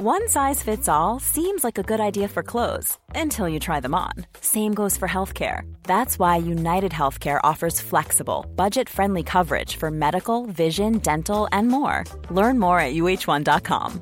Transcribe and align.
One 0.00 0.28
size 0.28 0.62
fits 0.62 0.88
all 0.88 1.18
seems 1.18 1.64
like 1.64 1.76
a 1.76 1.82
good 1.82 1.98
idea 1.98 2.28
for 2.28 2.44
clothes 2.44 2.96
until 3.16 3.48
you 3.48 3.58
try 3.58 3.80
them 3.80 3.96
on. 3.96 4.12
Same 4.40 4.72
goes 4.72 4.96
for 4.96 5.08
healthcare. 5.08 5.62
That's 5.82 6.20
why 6.20 6.36
United 6.36 6.92
Healthcare 6.92 7.40
offers 7.42 7.80
flexible, 7.80 8.46
budget 8.54 8.88
friendly 8.88 9.24
coverage 9.24 9.74
for 9.74 9.90
medical, 9.90 10.46
vision, 10.46 10.98
dental, 10.98 11.48
and 11.50 11.66
more. 11.66 12.04
Learn 12.30 12.60
more 12.60 12.78
at 12.78 12.94
uh1.com. 12.94 14.00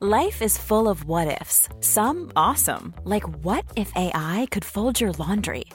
Life 0.00 0.40
is 0.40 0.56
full 0.56 0.88
of 0.88 1.04
what 1.04 1.38
ifs, 1.42 1.68
some 1.80 2.32
awesome, 2.34 2.94
like 3.04 3.28
what 3.44 3.66
if 3.76 3.92
AI 3.94 4.48
could 4.50 4.64
fold 4.64 5.02
your 5.02 5.12
laundry? 5.12 5.66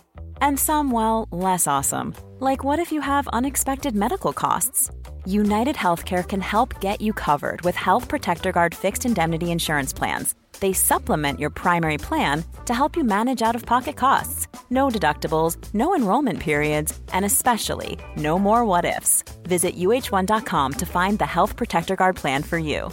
And 0.42 0.60
some, 0.60 0.92
well, 0.92 1.28
less 1.32 1.68
awesome, 1.68 2.16
like 2.40 2.64
what 2.64 2.80
if 2.80 2.92
you 2.92 3.02
have 3.02 3.28
unexpected 3.30 3.96
medical 3.96 4.34
costs? 4.34 4.92
United 5.26 5.76
Healthcare 5.76 6.28
can 6.28 6.42
help 6.42 6.80
get 6.82 7.02
you 7.02 7.14
covered 7.14 7.62
with 7.62 7.76
Health 7.76 8.08
Protector 8.08 8.52
Guard 8.52 8.74
fixed 8.76 9.06
indemnity 9.06 9.52
insurance 9.52 9.94
plans. 9.94 10.36
They 10.60 10.74
supplement 10.74 11.40
your 11.40 11.50
primary 11.50 11.98
plan 11.98 12.44
to 12.66 12.74
help 12.74 12.96
you 12.96 13.04
manage 13.04 13.42
out 13.42 13.56
of 13.56 13.66
pocket 13.66 13.96
costs. 13.96 14.48
No 14.70 14.90
deductibles, 14.90 15.58
no 15.74 15.96
enrollment 15.96 16.40
periods, 16.40 17.00
and 17.14 17.24
especially 17.26 17.98
no 18.16 18.40
more 18.40 18.66
what 18.66 18.86
ifs. 18.86 19.24
Visit 19.44 19.76
uh1.com 19.76 20.74
to 20.74 20.86
find 20.86 21.20
the 21.20 21.26
Health 21.26 21.56
Protector 21.56 21.96
Guard 21.96 22.16
plan 22.16 22.44
for 22.44 22.58
you. 22.58 22.90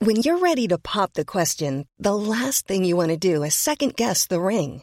When 0.00 0.16
you're 0.16 0.38
ready 0.38 0.68
to 0.68 0.76
pop 0.76 1.14
the 1.14 1.24
question, 1.24 1.86
the 1.98 2.14
last 2.14 2.66
thing 2.66 2.84
you 2.84 2.96
want 2.96 3.10
to 3.12 3.16
do 3.16 3.42
is 3.42 3.54
second 3.54 3.96
guess 3.96 4.26
the 4.26 4.40
ring. 4.40 4.82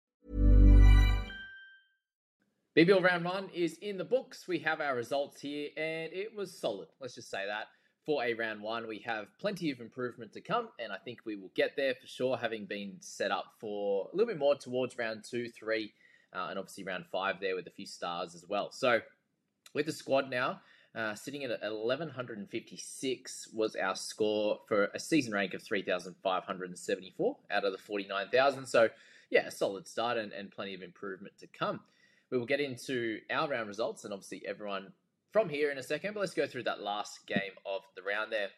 BBL 2.77 3.03
round 3.03 3.25
one 3.25 3.49
is 3.53 3.77
in 3.81 3.97
the 3.97 4.05
books. 4.05 4.47
We 4.47 4.57
have 4.59 4.79
our 4.79 4.95
results 4.95 5.41
here, 5.41 5.67
and 5.75 6.13
it 6.13 6.33
was 6.33 6.57
solid. 6.57 6.87
Let's 7.01 7.15
just 7.15 7.29
say 7.29 7.45
that 7.45 7.65
for 8.05 8.23
a 8.23 8.33
round 8.33 8.61
one. 8.61 8.87
We 8.87 8.99
have 8.99 9.25
plenty 9.39 9.71
of 9.71 9.81
improvement 9.81 10.31
to 10.31 10.41
come, 10.41 10.69
and 10.79 10.89
I 10.89 10.95
think 10.95 11.19
we 11.25 11.35
will 11.35 11.51
get 11.53 11.75
there 11.75 11.95
for 11.95 12.07
sure, 12.07 12.37
having 12.37 12.65
been 12.65 12.95
set 13.01 13.29
up 13.29 13.55
for 13.59 14.07
a 14.13 14.15
little 14.15 14.31
bit 14.31 14.39
more 14.39 14.55
towards 14.55 14.97
round 14.97 15.25
two, 15.29 15.49
three, 15.49 15.91
uh, 16.33 16.47
and 16.49 16.57
obviously 16.57 16.85
round 16.85 17.07
five 17.11 17.41
there 17.41 17.57
with 17.57 17.67
a 17.67 17.71
few 17.71 17.85
stars 17.85 18.35
as 18.35 18.45
well. 18.47 18.71
So, 18.71 19.01
with 19.73 19.87
the 19.87 19.91
squad 19.91 20.29
now, 20.29 20.61
uh, 20.95 21.13
sitting 21.13 21.43
at 21.43 21.49
1156 21.49 23.49
was 23.53 23.75
our 23.75 23.97
score 23.97 24.59
for 24.69 24.85
a 24.93 24.99
season 24.99 25.33
rank 25.33 25.53
of 25.53 25.61
3,574 25.61 27.37
out 27.51 27.65
of 27.65 27.73
the 27.73 27.77
49,000. 27.77 28.65
So, 28.65 28.87
yeah, 29.29 29.47
a 29.47 29.51
solid 29.51 29.89
start 29.89 30.17
and, 30.17 30.31
and 30.31 30.49
plenty 30.49 30.73
of 30.73 30.81
improvement 30.81 31.37
to 31.39 31.47
come. 31.47 31.81
We 32.31 32.37
will 32.37 32.45
get 32.45 32.61
into 32.61 33.19
our 33.29 33.49
round 33.49 33.67
results, 33.67 34.05
and 34.05 34.13
obviously, 34.13 34.43
everyone 34.47 34.93
from 35.31 35.49
here 35.49 35.71
in 35.71 35.77
a 35.77 35.83
second, 35.83 36.13
but 36.13 36.21
let's 36.21 36.33
go 36.33 36.47
through 36.47 36.63
that 36.63 36.81
last 36.81 37.25
game 37.27 37.53
of 37.65 37.81
the 37.95 38.01
round 38.01 38.31
there. 38.31 38.49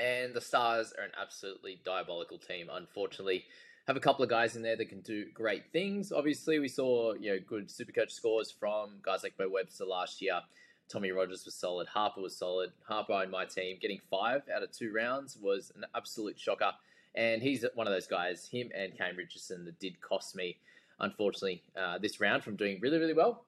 And 0.00 0.34
the 0.34 0.40
Stars 0.40 0.92
are 0.98 1.04
an 1.04 1.12
absolutely 1.20 1.80
diabolical 1.84 2.38
team. 2.38 2.68
Unfortunately, 2.72 3.44
have 3.86 3.96
a 3.96 4.00
couple 4.00 4.22
of 4.22 4.30
guys 4.30 4.56
in 4.56 4.62
there 4.62 4.76
that 4.76 4.88
can 4.88 5.00
do 5.00 5.26
great 5.34 5.64
things. 5.72 6.12
Obviously, 6.12 6.58
we 6.58 6.68
saw 6.68 7.14
you 7.14 7.32
know 7.32 7.38
good 7.46 7.68
Supercoach 7.68 8.12
scores 8.12 8.50
from 8.50 9.00
guys 9.02 9.22
like 9.22 9.36
Beau 9.36 9.48
Webster 9.48 9.84
last 9.84 10.22
year. 10.22 10.40
Tommy 10.88 11.10
Rogers 11.10 11.44
was 11.44 11.54
solid. 11.54 11.88
Harper 11.88 12.20
was 12.20 12.36
solid. 12.36 12.70
Harper 12.86 13.22
in 13.22 13.30
my 13.30 13.44
team 13.44 13.78
getting 13.80 14.00
five 14.10 14.42
out 14.54 14.62
of 14.62 14.70
two 14.72 14.92
rounds 14.92 15.38
was 15.40 15.72
an 15.74 15.84
absolute 15.94 16.38
shocker. 16.38 16.72
And 17.14 17.42
he's 17.42 17.64
one 17.74 17.86
of 17.86 17.92
those 17.92 18.06
guys, 18.06 18.46
him 18.46 18.70
and 18.74 18.96
Kane 18.96 19.16
Richardson, 19.16 19.64
that 19.66 19.78
did 19.78 20.00
cost 20.00 20.34
me, 20.34 20.56
unfortunately, 21.02 21.62
uh, 21.76 21.98
this 21.98 22.20
round 22.20 22.42
from 22.42 22.56
doing 22.56 22.78
really, 22.80 22.98
really 22.98 23.14
well 23.14 23.44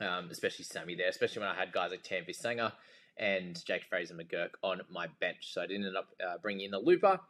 um, 0.00 0.28
especially 0.30 0.64
Sammy 0.64 0.94
there, 0.94 1.08
especially 1.08 1.40
when 1.40 1.50
I 1.50 1.54
had 1.54 1.72
guys 1.72 1.90
like 1.90 2.02
Tam 2.02 2.24
Sangha 2.28 2.72
and 3.16 3.62
Jake 3.64 3.84
Fraser 3.88 4.14
McGurk 4.14 4.50
on 4.62 4.80
my 4.90 5.06
bench. 5.20 5.52
So 5.52 5.62
I 5.62 5.66
didn't 5.66 5.86
end 5.86 5.96
up 5.96 6.08
uh, 6.24 6.38
bringing 6.42 6.66
in 6.66 6.74
a 6.74 6.78
looper, 6.78 7.20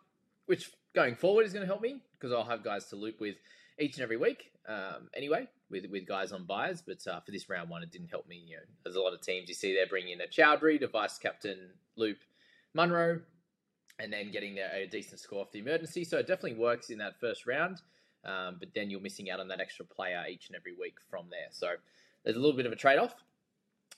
which 0.47 0.71
going 0.95 1.15
forward 1.15 1.47
is 1.47 1.53
going 1.53 1.63
to 1.63 1.67
help 1.67 1.83
me 1.83 2.01
because 2.19 2.33
I'll 2.33 2.45
have 2.45 2.65
guys 2.65 2.87
to 2.87 2.97
loop 2.97 3.21
with 3.21 3.37
each 3.79 3.97
and 3.97 4.03
every 4.03 4.17
week 4.17 4.53
um, 4.69 5.09
anyway, 5.15 5.47
with, 5.71 5.85
with 5.91 6.07
guys 6.07 6.33
on 6.33 6.47
buys. 6.47 6.83
But 6.83 7.07
uh, 7.07 7.21
for 7.21 7.33
this 7.33 7.49
round 7.51 7.69
one, 7.69 7.83
it 7.83 7.93
didn't 7.93 8.09
help 8.09 8.27
me. 8.27 8.43
You 8.47 8.57
know, 8.57 8.63
there's 8.85 8.97
a 8.97 9.01
lot 9.01 9.13
of 9.13 9.21
teams 9.21 9.49
you 9.49 9.55
see 9.55 9.75
there 9.75 9.87
bringing 9.87 10.13
in 10.13 10.21
a 10.21 10.27
Chowdhury 10.27 10.81
to 10.81 10.89
vice 10.89 11.19
captain 11.19 11.71
Loop 11.97 12.19
Munro 12.73 13.21
and 13.99 14.13
then 14.13 14.33
getting 14.33 14.59
a, 14.59 14.85
a 14.85 14.87
decent 14.87 15.21
score 15.21 15.43
off 15.43 15.53
the 15.53 15.59
emergency. 15.59 16.05
So 16.05 16.19
it 16.19 16.27
definitely 16.27 16.59
works 16.59 16.91
in 16.91 16.99
that 16.99 17.21
first 17.21 17.47
round. 17.47 17.83
Um, 18.25 18.57
but 18.59 18.69
then 18.75 18.91
you're 18.91 19.01
missing 19.01 19.31
out 19.31 19.41
on 19.41 19.49
that 19.49 19.61
extra 19.61 19.85
player 19.85 20.25
each 20.31 20.49
and 20.49 20.57
every 20.57 20.73
week 20.73 20.97
from 21.11 21.27
there. 21.31 21.49
So 21.51 21.75
there's 22.25 22.37
a 22.37 22.41
little 22.41 22.57
bit 22.57 22.67
of 22.67 22.73
a 22.73 22.77
trade 22.77 22.99
off. 22.99 23.15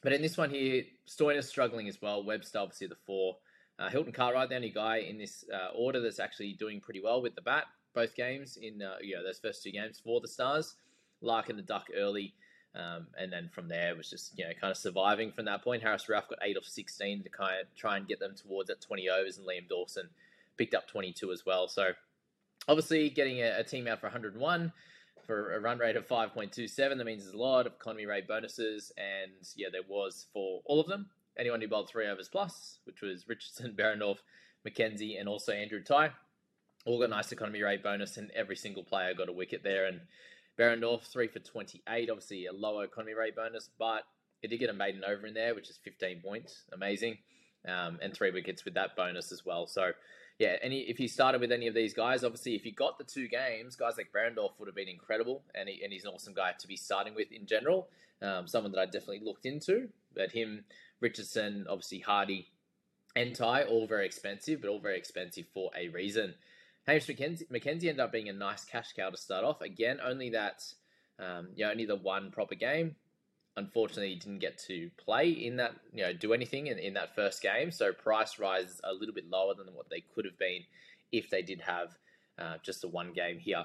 But 0.02 0.12
in 0.12 0.22
this 0.22 0.36
one 0.36 0.50
here, 0.50 0.84
Stoinis 1.08 1.44
struggling 1.44 1.88
as 1.88 2.00
well. 2.02 2.22
Webster 2.22 2.58
obviously 2.58 2.86
the 2.86 2.96
four. 3.06 3.36
Uh, 3.78 3.88
Hilton 3.88 4.12
Cartwright, 4.12 4.48
the 4.48 4.56
only 4.56 4.70
guy 4.70 4.98
in 4.98 5.18
this 5.18 5.44
uh, 5.52 5.68
order 5.74 6.00
that's 6.00 6.18
actually 6.18 6.54
doing 6.54 6.80
pretty 6.80 7.00
well 7.00 7.20
with 7.20 7.34
the 7.34 7.42
bat, 7.42 7.64
both 7.94 8.14
games 8.14 8.56
in 8.56 8.80
uh, 8.80 8.96
you 9.02 9.14
know 9.14 9.22
those 9.22 9.38
first 9.38 9.62
two 9.62 9.70
games 9.70 10.00
for 10.02 10.20
the 10.20 10.28
Stars. 10.28 10.76
Larkin 11.20 11.56
the 11.56 11.62
duck 11.62 11.88
early, 11.96 12.34
um, 12.74 13.06
and 13.18 13.32
then 13.32 13.50
from 13.52 13.68
there 13.68 13.90
it 13.90 13.96
was 13.96 14.08
just 14.08 14.38
you 14.38 14.44
know 14.44 14.52
kind 14.60 14.70
of 14.70 14.76
surviving 14.76 15.30
from 15.32 15.44
that 15.46 15.62
point. 15.62 15.82
Haris 15.82 16.06
Rauf 16.06 16.28
got 16.28 16.38
eight 16.42 16.56
off 16.56 16.64
sixteen 16.64 17.22
to 17.22 17.28
kind 17.28 17.60
of 17.60 17.66
try 17.74 17.96
and 17.96 18.06
get 18.06 18.18
them 18.18 18.34
towards 18.34 18.68
that 18.68 18.80
twenty 18.80 19.08
overs, 19.08 19.38
and 19.38 19.46
Liam 19.46 19.68
Dawson 19.68 20.08
picked 20.56 20.74
up 20.74 20.88
twenty 20.88 21.12
two 21.12 21.32
as 21.32 21.44
well. 21.44 21.68
So 21.68 21.90
obviously 22.68 23.10
getting 23.10 23.40
a, 23.40 23.60
a 23.60 23.64
team 23.64 23.86
out 23.86 24.00
for 24.00 24.06
101 24.06 24.72
for 25.26 25.54
a 25.54 25.60
run 25.60 25.78
rate 25.78 25.96
of 25.96 26.06
5.27. 26.06 26.76
That 26.76 27.04
means 27.04 27.24
there's 27.24 27.34
a 27.34 27.38
lot 27.38 27.66
of 27.66 27.74
economy 27.74 28.06
rate 28.06 28.28
bonuses, 28.28 28.92
and 28.96 29.32
yeah, 29.56 29.68
there 29.70 29.82
was 29.88 30.26
for 30.32 30.62
all 30.64 30.80
of 30.80 30.86
them. 30.86 31.06
Anyone 31.38 31.60
who 31.60 31.68
bowled 31.68 31.88
three 31.88 32.06
overs 32.06 32.28
plus, 32.28 32.78
which 32.84 33.02
was 33.02 33.28
Richardson, 33.28 33.74
Behrendorff, 33.78 34.18
McKenzie, 34.66 35.18
and 35.18 35.28
also 35.28 35.52
Andrew 35.52 35.82
Tye, 35.82 36.10
all 36.86 37.00
got 37.00 37.10
nice 37.10 37.32
economy 37.32 37.62
rate 37.62 37.82
bonus, 37.82 38.16
and 38.16 38.30
every 38.34 38.56
single 38.56 38.84
player 38.84 39.12
got 39.14 39.28
a 39.28 39.32
wicket 39.32 39.62
there. 39.62 39.86
And 39.86 40.00
Behrendorff, 40.58 41.02
three 41.02 41.28
for 41.28 41.40
28, 41.40 42.08
obviously 42.08 42.46
a 42.46 42.52
lower 42.52 42.84
economy 42.84 43.14
rate 43.14 43.36
bonus, 43.36 43.68
but 43.78 44.02
it 44.42 44.48
did 44.48 44.58
get 44.58 44.70
a 44.70 44.74
maiden 44.74 45.02
over 45.04 45.26
in 45.26 45.34
there, 45.34 45.54
which 45.54 45.68
is 45.68 45.78
15 45.84 46.22
points. 46.24 46.62
Amazing. 46.72 47.18
Um, 47.66 47.98
and 48.00 48.14
three 48.14 48.30
wickets 48.30 48.64
with 48.64 48.74
that 48.74 48.94
bonus 48.96 49.32
as 49.32 49.44
well. 49.44 49.66
So 49.66 49.90
yeah, 50.38 50.56
any 50.62 50.80
if 50.80 50.98
he 50.98 51.08
started 51.08 51.40
with 51.40 51.50
any 51.50 51.66
of 51.66 51.74
these 51.74 51.94
guys, 51.94 52.22
obviously 52.22 52.54
if 52.54 52.62
he 52.62 52.70
got 52.70 52.98
the 52.98 53.04
two 53.04 53.28
games, 53.28 53.76
guys 53.76 53.94
like 53.96 54.12
Behrendorff 54.12 54.52
would 54.58 54.68
have 54.68 54.74
been 54.74 54.88
incredible, 54.88 55.42
and, 55.54 55.68
he, 55.68 55.82
and 55.82 55.92
he's 55.92 56.04
an 56.04 56.10
awesome 56.10 56.34
guy 56.34 56.52
to 56.58 56.68
be 56.68 56.76
starting 56.76 57.14
with 57.14 57.32
in 57.32 57.46
general. 57.46 57.88
Um, 58.22 58.46
someone 58.46 58.72
that 58.72 58.80
I 58.80 58.86
definitely 58.86 59.20
looked 59.22 59.46
into, 59.46 59.88
but 60.14 60.32
him, 60.32 60.64
Richardson, 61.00 61.66
obviously 61.68 62.02
Hardie, 62.06 62.46
and 63.14 63.34
Tye, 63.34 63.62
all 63.62 63.86
very 63.86 64.06
expensive, 64.06 64.60
but 64.60 64.68
all 64.68 64.80
very 64.80 64.98
expensive 64.98 65.46
for 65.52 65.70
a 65.76 65.88
reason. 65.88 66.34
Hamish 66.86 67.06
McKenzie, 67.06 67.48
McKenzie 67.50 67.88
ended 67.88 68.00
up 68.00 68.12
being 68.12 68.28
a 68.28 68.32
nice 68.32 68.64
cash 68.64 68.92
cow 68.94 69.10
to 69.10 69.16
start 69.16 69.44
off. 69.44 69.60
Again, 69.60 69.98
only 70.04 70.30
that, 70.30 70.62
um, 71.18 71.48
know, 71.56 71.70
only 71.70 71.86
the 71.86 71.96
one 71.96 72.30
proper 72.30 72.54
game 72.54 72.96
unfortunately 73.56 74.10
he 74.10 74.16
didn't 74.16 74.38
get 74.38 74.58
to 74.58 74.90
play 74.96 75.30
in 75.30 75.56
that, 75.56 75.72
you 75.92 76.02
know, 76.02 76.12
do 76.12 76.32
anything 76.32 76.66
in, 76.66 76.78
in 76.78 76.94
that 76.94 77.14
first 77.14 77.42
game. 77.42 77.70
So 77.70 77.92
price 77.92 78.38
rises 78.38 78.80
a 78.84 78.92
little 78.92 79.14
bit 79.14 79.28
lower 79.30 79.54
than 79.54 79.66
what 79.74 79.88
they 79.88 80.00
could 80.14 80.24
have 80.24 80.38
been 80.38 80.60
if 81.12 81.30
they 81.30 81.42
did 81.42 81.60
have 81.62 81.96
uh, 82.38 82.56
just 82.62 82.82
the 82.82 82.88
one 82.88 83.12
game 83.12 83.38
here. 83.38 83.64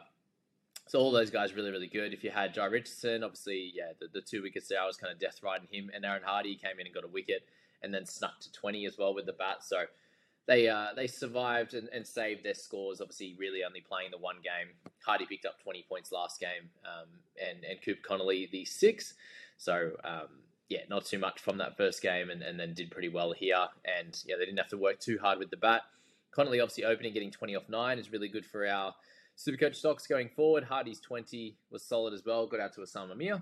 So 0.87 0.99
all 0.99 1.11
those 1.11 1.29
guys 1.29 1.53
really, 1.53 1.71
really 1.71 1.87
good. 1.87 2.13
If 2.13 2.23
you 2.23 2.31
had 2.31 2.55
Jhye 2.55 2.71
Richardson, 2.71 3.23
obviously, 3.23 3.71
yeah, 3.75 3.91
the, 3.99 4.07
the 4.13 4.21
two 4.21 4.41
wickets 4.41 4.67
there, 4.67 4.81
I 4.81 4.85
was 4.85 4.97
kind 4.97 5.13
of 5.13 5.19
death 5.19 5.39
riding 5.43 5.67
him. 5.71 5.91
And 5.93 6.03
Aaron 6.03 6.23
Hardie 6.27 6.59
came 6.59 6.79
in 6.79 6.85
and 6.85 6.95
got 6.95 7.03
a 7.03 7.07
wicket 7.07 7.43
and 7.83 7.93
then 7.93 8.05
snuck 8.05 8.39
to 8.41 8.51
20 8.51 8.85
as 8.85 8.97
well 8.97 9.13
with 9.13 9.25
the 9.25 9.33
bat. 9.33 9.57
So 9.61 9.83
they 10.47 10.67
uh, 10.67 10.87
they 10.95 11.07
survived 11.07 11.73
and, 11.75 11.87
and, 11.93 12.05
saved 12.05 12.43
their 12.43 12.55
scores. 12.55 12.99
Obviously, 12.99 13.35
really 13.37 13.63
only 13.63 13.81
playing 13.81 14.11
the 14.11 14.17
one 14.17 14.37
game. 14.43 14.73
Hardie 15.07 15.29
picked 15.29 15.45
up 15.45 15.61
20 15.63 15.85
points 15.87 16.11
last 16.11 16.39
game, 16.39 16.69
um, 16.83 17.07
and 17.39 17.63
and 17.63 17.81
Coop 17.81 18.01
Connolly 18.01 18.49
the 18.51 18.65
six. 18.65 19.13
So 19.61 19.91
um, 20.03 20.27
yeah, 20.69 20.79
not 20.89 21.05
too 21.05 21.19
much 21.19 21.39
from 21.39 21.59
that 21.59 21.77
first 21.77 22.01
game, 22.01 22.31
and, 22.31 22.41
and 22.41 22.59
then 22.59 22.73
did 22.73 22.89
pretty 22.89 23.09
well 23.09 23.31
here. 23.31 23.67
And 23.85 24.19
yeah, 24.25 24.35
they 24.39 24.45
didn't 24.45 24.57
have 24.57 24.69
to 24.69 24.77
work 24.77 24.99
too 24.99 25.19
hard 25.21 25.37
with 25.37 25.51
the 25.51 25.57
bat. 25.57 25.83
Connolly 26.31 26.59
obviously 26.59 26.83
opening, 26.83 27.13
getting 27.13 27.29
20 27.29 27.55
off 27.55 27.69
nine 27.69 27.99
is 27.99 28.11
really 28.11 28.27
good 28.27 28.45
for 28.45 28.65
our 28.65 28.95
Supercoach 29.37 29.75
stocks 29.75 30.07
going 30.07 30.29
forward. 30.29 30.63
Hardie's 30.63 30.99
20 30.99 31.57
was 31.69 31.83
solid 31.83 32.15
as 32.15 32.23
well. 32.25 32.47
Got 32.47 32.59
out 32.59 32.73
to 32.73 32.81
Usama 32.81 33.15
Mir, 33.15 33.39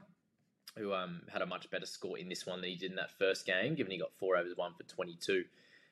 who 0.78 0.94
um, 0.94 1.22
had 1.32 1.42
a 1.42 1.46
much 1.46 1.70
better 1.72 1.86
score 1.86 2.18
in 2.18 2.28
this 2.28 2.46
one 2.46 2.60
than 2.60 2.70
he 2.70 2.76
did 2.76 2.92
in 2.92 2.98
that 2.98 3.18
first 3.18 3.46
game, 3.46 3.76
given 3.76 3.94
he 3.94 3.98
got 3.98 4.12
four 4.20 4.36
overs, 4.36 4.58
one 4.58 4.74
for 4.76 4.84
22 4.84 5.46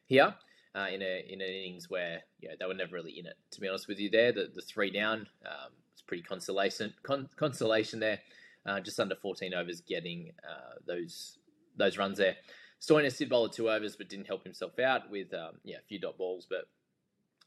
here. 0.07 0.35
Uh, 0.75 0.87
in 0.93 1.01
a 1.01 1.25
in 1.29 1.41
an 1.41 1.47
innings 1.47 1.89
where 1.89 2.21
yeah 2.39 2.51
they 2.59 2.65
were 2.65 2.73
never 2.73 2.95
really 2.95 3.17
in 3.17 3.25
it. 3.25 3.35
To 3.51 3.61
be 3.61 3.67
honest 3.69 3.87
with 3.87 3.99
you, 3.99 4.09
there 4.09 4.33
the, 4.33 4.51
the 4.53 4.61
three 4.61 4.91
down 4.91 5.25
um, 5.45 5.71
pretty 6.05 6.23
consolation 6.23 6.93
con- 7.03 7.29
consolation 7.37 7.99
there. 7.99 8.19
Uh, 8.67 8.81
just 8.81 8.99
under 8.99 9.15
14 9.15 9.53
overs, 9.53 9.81
getting 9.81 10.31
uh, 10.47 10.75
those 10.85 11.37
those 11.77 11.97
runs 11.97 12.17
there. 12.17 12.35
Stoinis 12.81 13.17
did 13.17 13.29
bowl 13.29 13.47
two 13.47 13.69
overs, 13.69 13.95
but 13.95 14.09
didn't 14.09 14.27
help 14.27 14.43
himself 14.43 14.77
out 14.77 15.09
with 15.09 15.33
um, 15.33 15.53
yeah 15.63 15.77
a 15.77 15.87
few 15.87 15.99
dot 15.99 16.17
balls, 16.17 16.45
but 16.49 16.67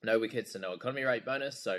no 0.02 0.18
wickets 0.18 0.54
and 0.54 0.62
no 0.62 0.72
economy 0.72 1.02
rate 1.02 1.24
bonus. 1.24 1.62
So 1.62 1.78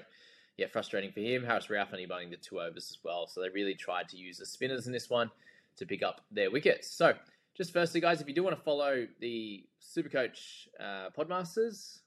yeah, 0.57 0.67
frustrating 0.67 1.11
for 1.11 1.21
him. 1.21 1.43
Haris 1.43 1.67
Rauf 1.67 1.91
only 1.91 2.05
bowling 2.05 2.29
the 2.29 2.38
two 2.38 2.61
overs 2.61 2.91
as 2.91 2.97
well. 3.03 3.27
So 3.27 3.41
they 3.41 3.49
really 3.49 3.73
tried 3.73 4.09
to 4.09 4.17
use 4.17 4.38
the 4.38 4.45
spinners 4.45 4.85
in 4.85 4.93
this 4.93 5.09
one 5.09 5.31
to 5.77 5.85
pick 5.85 6.03
up 6.03 6.21
their 6.29 6.51
wickets. 6.51 6.91
So 6.91 7.13
just 7.55 7.73
firstly, 7.73 7.99
guys, 7.99 8.21
if 8.21 8.27
you 8.27 8.35
do 8.35 8.43
want 8.43 8.55
to 8.55 8.61
follow 8.61 9.07
the 9.19 9.65
Supercoach 9.81 10.67
uh, 10.79 11.09
Podmasters, 11.17 11.99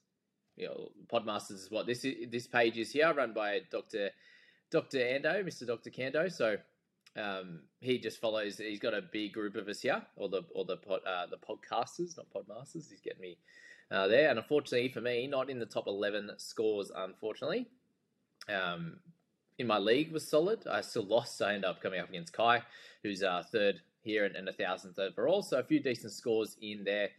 you 0.55 0.67
know, 0.67 0.89
Podmasters 1.11 1.51
is 1.51 1.67
what 1.71 1.85
this 1.85 2.05
is, 2.05 2.29
this 2.31 2.47
page 2.47 2.77
is 2.77 2.91
here, 2.91 3.13
run 3.13 3.33
by 3.33 3.61
Doctor 3.71 4.09
Doctor 4.71 4.99
Ando, 4.99 5.43
Mister 5.43 5.65
Doctor 5.65 5.89
Kando. 5.89 6.31
So 6.31 6.57
um, 7.17 7.61
he 7.79 7.97
just 7.97 8.19
follows. 8.19 8.57
He's 8.57 8.79
got 8.79 8.93
a 8.93 9.01
big 9.01 9.33
group 9.33 9.55
of 9.55 9.67
us 9.67 9.81
here, 9.81 10.01
or 10.15 10.29
the 10.29 10.43
or 10.53 10.65
the 10.65 10.77
pod, 10.77 10.99
uh, 11.07 11.27
the 11.27 11.37
podcasters, 11.37 12.17
not 12.17 12.27
podmasters. 12.33 12.89
He's 12.89 13.01
getting 13.03 13.21
me 13.21 13.37
uh, 13.91 14.07
there, 14.07 14.29
and 14.29 14.39
unfortunately 14.39 14.89
for 14.89 15.01
me, 15.01 15.27
not 15.27 15.49
in 15.49 15.59
the 15.59 15.65
top 15.65 15.87
eleven 15.87 16.29
scores. 16.37 16.91
Unfortunately, 16.95 17.67
um, 18.49 18.97
in 19.57 19.67
my 19.67 19.77
league 19.77 20.11
was 20.11 20.27
solid. 20.27 20.67
I 20.67 20.81
still 20.81 21.05
lost. 21.05 21.41
I 21.41 21.53
ended 21.53 21.65
up 21.69 21.81
coming 21.81 21.99
up 21.99 22.09
against 22.09 22.33
Kai, 22.33 22.61
who's 23.03 23.23
uh, 23.23 23.43
third 23.51 23.81
here 24.01 24.25
and, 24.25 24.35
and 24.35 24.49
a 24.49 24.53
thousandth 24.53 24.99
overall. 24.99 25.41
So 25.41 25.57
a 25.57 25.63
few 25.63 25.79
decent 25.79 26.13
scores 26.13 26.57
in 26.61 26.83
there 26.83 27.09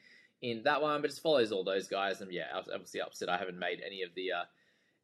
in 0.43 0.63
that 0.65 0.81
one, 0.83 1.01
but 1.01 1.09
just 1.09 1.23
follows 1.23 1.53
all 1.53 1.65
those 1.65 1.89
guys. 1.89 2.21
And 2.21 2.33
yeah, 2.33 2.47
I 2.55 2.59
was 2.59 2.69
obviously 2.73 3.01
upset 3.01 3.29
I 3.29 3.39
haven't 3.39 3.59
made 3.59 3.81
any 3.85 4.03
of 4.03 4.11
the 4.15 4.33
uh, 4.33 4.45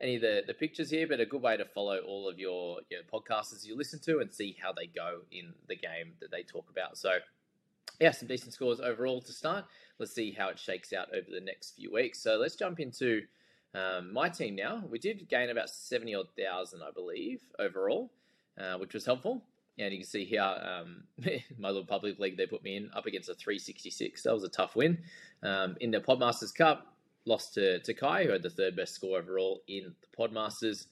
any 0.02 0.16
of 0.16 0.22
the, 0.22 0.43
the 0.46 0.54
pictures 0.54 0.90
here, 0.90 1.06
but 1.06 1.20
a 1.20 1.26
good 1.26 1.40
way 1.40 1.56
to 1.56 1.64
follow 1.64 1.99
all 2.00 2.28
of 2.28 2.38
your, 2.38 2.78
your 2.90 3.02
podcasters 3.12 3.64
you 3.64 3.76
listen 3.76 4.00
to 4.00 4.19
and 4.19 4.32
see 4.32 4.56
how 4.60 4.72
they 4.72 4.87
go 4.87 5.20
in 5.31 5.54
the 5.69 5.76
game 5.76 6.14
that 6.20 6.31
they 6.31 6.43
talk 6.43 6.69
about. 6.69 6.99
So, 6.99 7.19
yeah, 8.00 8.10
some 8.10 8.28
decent 8.28 8.52
scores 8.52 8.81
overall 8.81 9.20
to 9.20 9.32
start. 9.32 9.64
Let's 9.99 10.12
see 10.12 10.32
how 10.32 10.49
it 10.49 10.58
shakes 10.58 10.93
out 10.93 11.08
over 11.14 11.26
the 11.31 11.40
next 11.40 11.76
few 11.76 11.93
weeks. 11.93 12.19
So, 12.19 12.37
let's 12.37 12.56
jump 12.56 12.81
into 12.81 13.22
um, 13.75 14.12
my 14.12 14.28
team 14.28 14.56
now. 14.56 14.82
We 14.90 14.99
did 14.99 15.28
gain 15.28 15.50
about 15.50 15.70
70 15.70 16.14
odd 16.16 16.26
thousand, 16.37 16.82
I 16.82 16.90
believe, 16.90 17.40
overall, 17.58 18.10
uh, 18.58 18.78
which 18.78 18.94
was 18.94 19.06
helpful. 19.06 19.44
And 19.78 19.93
you 19.93 20.00
can 20.00 20.06
see 20.06 20.25
here, 20.25 20.43
um, 20.43 21.05
my 21.58 21.69
little 21.69 21.87
public 21.87 22.19
league 22.19 22.37
they 22.37 22.46
put 22.46 22.62
me 22.62 22.76
in 22.76 22.90
up 22.94 23.06
against 23.06 23.28
a 23.28 23.34
366. 23.34 24.25
That 24.25 24.34
was 24.34 24.44
a 24.44 24.48
tough 24.48 24.75
win. 24.75 24.98
Um, 25.43 25.76
in 25.81 25.90
the 25.93 26.00
Podmasters 26.00 26.55
Cup, 26.55 26.91
lost 27.24 27.54
to, 27.54 27.80
to 27.80 27.94
Kai, 27.94 28.24
who 28.24 28.32
had 28.32 28.42
the 28.42 28.50
third 28.50 28.76
best 28.76 28.94
score 28.94 29.19
overall 29.19 29.62
in 29.69 29.94
the 30.00 30.16
Podmasters, 30.16 30.86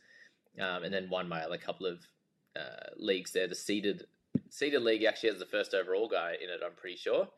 um, 0.60 0.84
and 0.84 0.92
then 0.92 1.10
won 1.10 1.28
my 1.28 1.42
other 1.42 1.58
couple 1.58 1.86
of 1.86 1.98
uh, 2.56 2.90
leagues 2.96 3.32
there. 3.32 3.48
The 3.48 3.54
seeded 3.54 4.04
seeded 4.48 4.82
league 4.82 5.04
actually 5.04 5.30
has 5.30 5.38
the 5.38 5.46
first 5.46 5.74
overall 5.74 6.08
guy 6.08 6.34
in 6.42 6.50
it. 6.50 6.60
I'm 6.64 6.72
pretty 6.76 6.96
sure. 6.96 7.28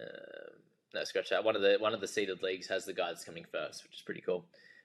Uh, 0.00 0.52
no, 0.94 1.04
scratch 1.04 1.30
that. 1.30 1.44
One 1.44 1.56
of 1.56 1.62
the 1.62 1.76
one 1.78 1.94
of 1.94 2.00
the 2.00 2.08
seeded 2.08 2.42
leagues 2.42 2.68
has 2.68 2.84
the 2.84 2.92
guy 2.92 3.08
that's 3.08 3.24
coming 3.24 3.44
first, 3.50 3.82
which 3.82 3.94
is 3.94 4.02
pretty 4.02 4.22
cool. 4.22 4.44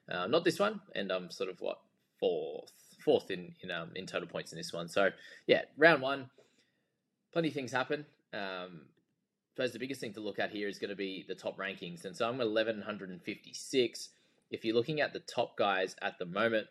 Uh, 0.10 0.28
not 0.28 0.44
this 0.44 0.60
one, 0.60 0.82
and 0.96 1.12
I'm 1.12 1.32
sort 1.32 1.50
of 1.50 1.60
what 1.62 1.80
fourth 2.20 2.72
fourth 3.04 3.32
in 3.32 3.54
in 3.62 3.72
um, 3.72 3.92
in 3.96 4.06
total 4.06 4.28
points 4.28 4.52
in 4.52 4.58
this 4.58 4.74
one. 4.74 4.88
So 4.88 5.10
yeah, 5.48 5.62
round 5.78 6.02
one, 6.02 6.30
plenty 7.32 7.50
of 7.50 7.54
things 7.54 7.72
happen. 7.72 8.06
Um, 8.34 8.82
suppose 9.54 9.74
the 9.74 9.80
biggest 9.80 10.02
thing 10.02 10.14
to 10.14 10.22
look 10.22 10.40
at 10.40 10.52
here 10.52 10.68
is 10.68 10.80
going 10.80 10.90
to 10.90 10.96
be 10.96 11.26
the 11.28 11.36
top 11.36 11.58
rankings. 11.58 12.06
And 12.06 12.16
so 12.16 12.28
I'm 12.28 12.40
at 12.42 12.50
1156. 12.50 14.10
If 14.50 14.66
you're 14.66 14.76
looking 14.76 15.02
at 15.02 15.14
the 15.14 15.20
top 15.20 15.58
guys 15.58 15.96
at 16.02 16.18
the 16.20 16.26
moment, 16.26 16.68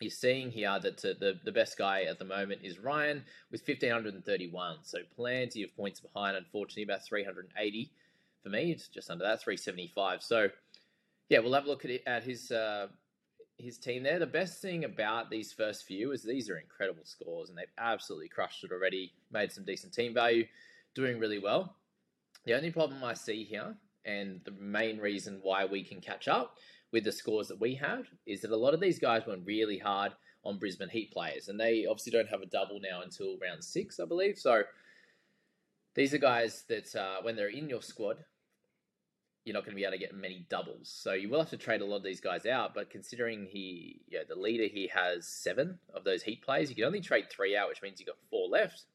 you're 0.00 0.10
seeing 0.10 0.50
here 0.50 0.78
that 0.80 1.02
the, 1.02 1.34
the 1.44 1.52
best 1.52 1.76
guy 1.76 2.02
at 2.02 2.18
the 2.18 2.24
moment 2.24 2.60
is 2.62 2.78
Ryan 2.78 3.24
with 3.50 3.62
1531. 3.66 4.76
So 4.82 4.98
plenty 5.16 5.62
of 5.64 5.74
points 5.76 6.00
behind, 6.00 6.36
unfortunately, 6.36 6.84
about 6.84 7.04
380 7.04 7.90
for 8.42 8.48
me. 8.48 8.70
It's 8.70 8.88
just 8.88 9.10
under 9.10 9.24
that, 9.24 9.42
375. 9.42 10.22
So 10.22 10.48
yeah, 11.28 11.40
we'll 11.40 11.54
have 11.54 11.64
a 11.64 11.68
look 11.68 11.84
at, 11.84 11.90
it, 11.90 12.02
at 12.06 12.22
his 12.22 12.50
uh, 12.50 12.86
his 13.58 13.76
team 13.76 14.04
there. 14.04 14.18
The 14.18 14.26
best 14.26 14.62
thing 14.62 14.84
about 14.84 15.30
these 15.30 15.52
first 15.52 15.84
few 15.84 16.12
is 16.12 16.22
these 16.22 16.48
are 16.48 16.56
incredible 16.56 17.04
scores, 17.04 17.48
and 17.48 17.58
they've 17.58 17.66
absolutely 17.76 18.28
crushed 18.28 18.64
it 18.64 18.72
already. 18.72 19.12
Made 19.32 19.52
some 19.52 19.64
decent 19.64 19.92
team 19.92 20.14
value, 20.14 20.46
doing 20.94 21.18
really 21.18 21.38
well. 21.38 21.74
The 22.48 22.54
only 22.54 22.70
problem 22.70 23.04
I 23.04 23.12
see 23.12 23.44
here, 23.44 23.74
and 24.06 24.40
the 24.46 24.52
main 24.52 25.00
reason 25.00 25.38
why 25.42 25.66
we 25.66 25.84
can 25.84 26.00
catch 26.00 26.28
up 26.28 26.56
with 26.92 27.04
the 27.04 27.12
scores 27.12 27.46
that 27.48 27.60
we 27.60 27.74
have, 27.74 28.06
is 28.24 28.40
that 28.40 28.52
a 28.52 28.56
lot 28.56 28.72
of 28.72 28.80
these 28.80 28.98
guys 28.98 29.26
went 29.26 29.44
really 29.44 29.76
hard 29.76 30.12
on 30.46 30.58
Brisbane 30.58 30.88
Heat 30.88 31.12
players, 31.12 31.48
and 31.48 31.60
they 31.60 31.84
obviously 31.84 32.12
don't 32.12 32.30
have 32.30 32.40
a 32.40 32.46
double 32.46 32.80
now 32.80 33.02
until 33.02 33.36
round 33.36 33.62
six, 33.62 34.00
I 34.00 34.06
believe. 34.06 34.38
So 34.38 34.62
these 35.94 36.14
are 36.14 36.18
guys 36.18 36.64
that 36.70 36.96
uh, 36.96 37.16
when 37.20 37.36
they're 37.36 37.50
in 37.50 37.68
your 37.68 37.82
squad, 37.82 38.16
you're 39.44 39.52
not 39.52 39.66
going 39.66 39.76
to 39.76 39.76
be 39.76 39.84
able 39.84 39.92
to 39.92 39.98
get 39.98 40.14
many 40.14 40.46
doubles. 40.48 40.88
So 40.88 41.12
you 41.12 41.28
will 41.28 41.40
have 41.40 41.50
to 41.50 41.58
trade 41.58 41.82
a 41.82 41.84
lot 41.84 41.96
of 41.96 42.02
these 42.02 42.22
guys 42.22 42.46
out. 42.46 42.72
But 42.72 42.88
considering 42.88 43.46
he, 43.50 44.00
yeah, 44.08 44.20
the 44.26 44.36
leader, 44.36 44.72
he 44.72 44.90
has 44.94 45.28
seven 45.28 45.80
of 45.92 46.02
those 46.02 46.22
Heat 46.22 46.40
players, 46.40 46.70
you 46.70 46.76
can 46.76 46.84
only 46.86 47.02
trade 47.02 47.26
three 47.30 47.54
out, 47.54 47.68
which 47.68 47.82
means 47.82 48.00
you've 48.00 48.06
got 48.06 48.16
four 48.30 48.48
left. 48.48 48.86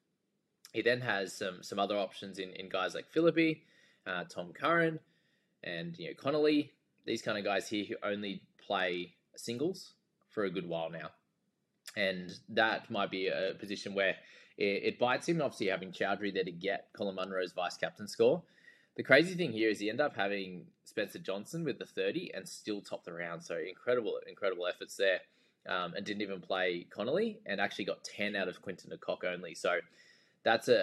He 0.73 0.81
then 0.81 1.01
has 1.01 1.37
some 1.37 1.61
some 1.61 1.79
other 1.79 1.95
options 1.95 2.39
in, 2.39 2.49
in 2.49 2.67
guys 2.67 2.95
like 2.95 3.07
Philippe, 3.11 3.61
uh, 4.07 4.23
Tom 4.25 4.51
Curran, 4.53 4.99
and 5.63 5.97
you 5.97 6.07
know 6.07 6.13
Connolly. 6.17 6.71
These 7.05 7.21
kind 7.21 7.37
of 7.37 7.43
guys 7.43 7.69
here 7.69 7.85
who 7.85 7.95
only 8.03 8.41
play 8.65 9.13
singles 9.35 9.93
for 10.29 10.45
a 10.45 10.49
good 10.49 10.67
while 10.67 10.89
now, 10.89 11.11
and 11.95 12.31
that 12.49 12.89
might 12.89 13.11
be 13.11 13.27
a 13.27 13.53
position 13.59 13.93
where 13.93 14.15
it, 14.57 14.83
it 14.83 14.99
bites 14.99 15.29
him. 15.29 15.41
Obviously, 15.41 15.67
having 15.67 15.91
Choudhury 15.91 16.33
there 16.33 16.43
to 16.43 16.51
get 16.51 16.87
Colin 16.93 17.15
Munro's 17.15 17.53
vice 17.53 17.77
captain 17.77 18.07
score. 18.07 18.41
The 18.95 19.03
crazy 19.03 19.35
thing 19.35 19.51
here 19.51 19.69
is 19.69 19.79
he 19.79 19.89
ended 19.89 20.05
up 20.05 20.15
having 20.15 20.65
Spencer 20.85 21.19
Johnson 21.19 21.63
with 21.63 21.79
the 21.79 21.85
30 21.85 22.31
and 22.35 22.47
still 22.47 22.81
topped 22.81 23.05
the 23.05 23.13
round. 23.13 23.43
So 23.43 23.57
incredible, 23.57 24.19
incredible 24.27 24.67
efforts 24.67 24.95
there. 24.95 25.19
Um, 25.65 25.93
and 25.95 26.05
didn't 26.05 26.21
even 26.21 26.41
play 26.41 26.85
Connolly 26.89 27.39
and 27.45 27.61
actually 27.61 27.85
got 27.85 28.03
10 28.03 28.35
out 28.35 28.49
of 28.49 28.61
Quinton 28.61 28.89
de 28.89 28.97
Kock 28.97 29.23
only. 29.23 29.55
So 29.55 29.79
that's 30.43 30.67
a 30.67 30.82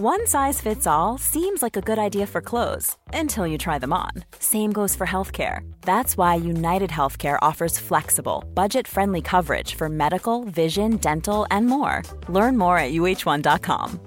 One 0.00 0.28
size 0.28 0.60
fits 0.60 0.86
all 0.86 1.18
seems 1.18 1.60
like 1.60 1.76
a 1.76 1.80
good 1.80 1.98
idea 1.98 2.28
for 2.28 2.40
clothes 2.40 2.96
until 3.12 3.48
you 3.48 3.58
try 3.58 3.80
them 3.80 3.92
on. 3.92 4.12
Same 4.38 4.70
goes 4.70 4.94
for 4.94 5.04
healthcare. 5.04 5.68
That's 5.80 6.16
why 6.16 6.36
United 6.36 6.88
Healthcare 6.88 7.36
offers 7.42 7.80
flexible, 7.80 8.44
budget 8.54 8.86
friendly 8.86 9.20
coverage 9.20 9.74
for 9.74 9.88
medical, 9.88 10.44
vision, 10.44 10.98
dental, 10.98 11.48
and 11.50 11.66
more. 11.66 12.04
Learn 12.28 12.56
more 12.56 12.78
at 12.78 12.92
uh1.com. 12.92 14.00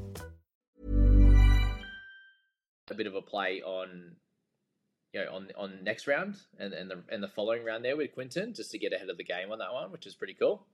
A 2.89 2.93
bit 2.93 3.07
of 3.07 3.15
a 3.15 3.21
play 3.21 3.61
on. 3.61 4.15
You 5.11 5.25
know, 5.25 5.35
on 5.35 5.49
on 5.57 5.83
next 5.83 6.07
round 6.07 6.37
and, 6.57 6.73
and 6.73 6.89
the 6.89 7.03
and 7.11 7.21
the 7.21 7.27
following 7.27 7.65
round 7.65 7.83
there 7.83 7.97
with 7.97 8.13
Quinton, 8.13 8.53
just 8.53 8.71
to 8.71 8.77
get 8.77 8.93
ahead 8.93 9.09
of 9.09 9.17
the 9.17 9.25
game 9.25 9.51
on 9.51 9.59
that 9.59 9.73
one, 9.73 9.91
which 9.91 10.07
is 10.07 10.15
pretty 10.15 10.35
cool. 10.35 10.65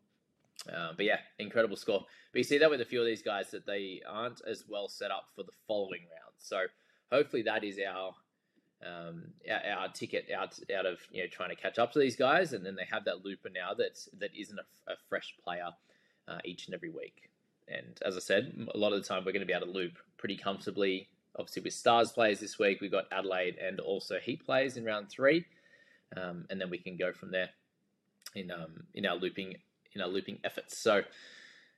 Uh, 0.72 0.92
but 0.96 1.06
yeah, 1.06 1.20
incredible 1.40 1.78
score. 1.78 2.06
But 2.32 2.40
you 2.40 2.44
see 2.44 2.58
that 2.58 2.70
with 2.70 2.82
a 2.82 2.86
few 2.86 3.00
of 3.00 3.06
these 3.06 3.22
guys 3.22 3.52
that 3.52 3.66
they 3.66 4.02
aren't 4.08 4.42
as 4.48 4.66
well 4.68 4.88
set 4.88 5.12
up 5.12 5.26
for 5.36 5.44
the 5.44 5.52
following 5.68 6.02
round. 6.02 6.34
So 6.38 6.66
hopefully 7.12 7.44
that 7.44 7.64
is 7.64 7.80
our 7.80 8.14
um, 8.86 9.24
our, 9.50 9.80
our, 9.80 9.90
ticket 9.90 10.28
out 10.36 10.58
out 10.78 10.86
of 10.86 11.00
you 11.12 11.24
know 11.24 11.28
trying 11.32 11.50
to 11.50 11.56
catch 11.56 11.80
up 11.80 11.92
to 11.94 12.00
these 12.00 12.16
guys, 12.16 12.54
and 12.54 12.66
then 12.66 12.76
they 12.76 12.86
have 12.92 13.06
that 13.06 13.26
looper 13.26 13.50
now 13.50 13.74
that's 13.76 14.08
that 14.20 14.30
isn't 14.36 14.60
a, 14.60 14.92
a 14.92 14.96
fresh 15.10 15.36
player 15.44 15.70
uh, 16.28 16.38
each 16.46 16.68
and 16.68 16.76
every 16.76 16.90
week. 16.90 17.30
And 17.68 18.00
as 18.06 18.16
I 18.16 18.20
said, 18.20 18.68
a 18.74 18.78
lot 18.78 18.94
of 18.94 19.02
the 19.02 19.08
time 19.08 19.26
we're 19.26 19.32
going 19.32 19.42
to 19.42 19.48
be 19.48 19.54
able 19.54 19.68
to 19.68 19.72
loop 19.74 19.98
pretty 20.18 20.38
comfortably. 20.38 21.10
Obviously, 21.38 21.64
with 21.64 21.74
stars 21.74 22.12
players 22.12 22.40
this 22.40 22.58
week, 22.58 22.80
we've 22.80 22.92
got 22.92 23.06
Adelaide 23.12 23.58
and 23.58 23.80
also 23.80 24.20
Heat 24.20 24.46
players 24.46 24.78
in 24.78 24.86
round 24.86 25.10
three, 25.10 25.46
um, 26.16 26.46
and 26.50 26.62
then 26.62 26.70
we 26.70 26.78
can 26.78 26.98
go 26.98 27.12
from 27.12 27.32
there 27.32 27.50
in 28.36 28.52
um, 28.52 28.84
in 28.94 29.06
our 29.06 29.16
looping 29.16 29.56
in 29.98 30.02
our 30.02 30.08
looping 30.08 30.40
efforts. 30.44 30.78
So, 30.78 31.02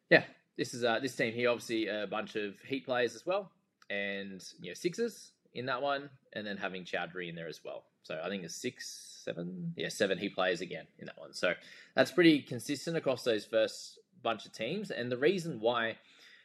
yeah, 0.10 0.24
this 0.58 0.74
is 0.74 0.84
uh, 0.84 1.00
this 1.00 1.16
team 1.16 1.34
here. 1.34 1.50
Obviously, 1.50 1.88
a 1.88 2.08
bunch 2.08 2.36
of 2.36 2.60
Heat 2.62 2.86
players 2.86 3.16
as 3.16 3.26
well, 3.26 3.52
and 3.90 4.44
you 4.62 4.70
know 4.70 4.74
sixes 4.74 5.32
in 5.54 5.66
that 5.66 5.82
one, 5.82 6.10
and 6.34 6.46
then 6.46 6.58
having 6.58 6.84
Choudhury 6.84 7.30
in 7.30 7.36
there 7.36 7.48
as 7.48 7.62
well. 7.64 7.84
So 8.04 8.20
I 8.24 8.30
think 8.30 8.44
it's 8.44 8.56
six, 8.56 9.22
seven, 9.24 9.74
yeah, 9.76 9.90
seven. 9.90 10.18
He 10.18 10.30
plays 10.30 10.62
again 10.62 10.86
in 11.00 11.06
that 11.08 11.20
one. 11.20 11.34
So 11.34 11.54
that's 11.96 12.12
pretty 12.12 12.42
consistent 12.42 12.98
across 12.98 13.24
those 13.24 13.46
first 13.46 14.00
bunch 14.22 14.46
of 14.46 14.52
teams. 14.52 14.92
And 14.92 15.12
the 15.12 15.18
reason 15.18 15.60
why 15.60 15.96